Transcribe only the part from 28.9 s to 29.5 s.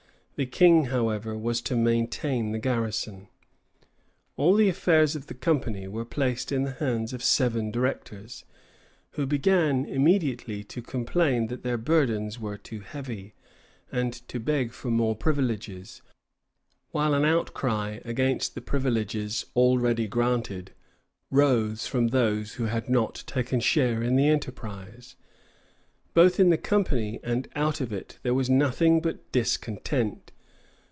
but